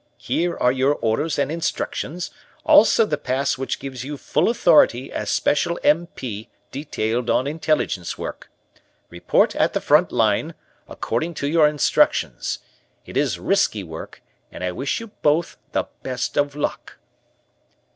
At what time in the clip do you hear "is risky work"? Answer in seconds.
13.15-14.23